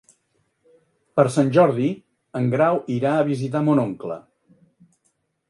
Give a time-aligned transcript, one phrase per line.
[1.19, 1.89] Per Sant Jordi
[2.41, 4.19] en Grau irà a visitar mon oncle.